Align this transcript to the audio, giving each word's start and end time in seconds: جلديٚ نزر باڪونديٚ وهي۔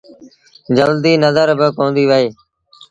جلديٚ 0.77 1.21
نزر 1.23 1.47
باڪونديٚ 1.59 2.09
وهي۔ 2.09 2.27